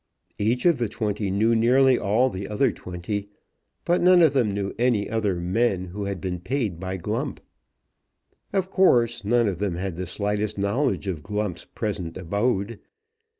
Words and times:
Each 0.39 0.65
of 0.65 0.79
the 0.79 0.89
twenty 0.89 1.29
knew 1.29 1.55
nearly 1.55 1.95
all 1.99 2.31
the 2.31 2.47
other 2.47 2.71
twenty, 2.71 3.29
but 3.85 4.01
none 4.01 4.23
of 4.23 4.33
them 4.33 4.49
knew 4.49 4.73
any 4.79 5.07
other 5.07 5.35
men 5.35 5.85
who 5.85 6.05
had 6.05 6.19
been 6.19 6.39
paid 6.39 6.79
by 6.79 6.97
Glump. 6.97 7.39
Of 8.51 8.71
course 8.71 9.23
none 9.23 9.47
of 9.47 9.59
them 9.59 9.75
had 9.75 9.97
the 9.97 10.07
slightest 10.07 10.57
knowledge 10.57 11.07
of 11.07 11.21
Glump's 11.21 11.65
present 11.65 12.17
abode. 12.17 12.79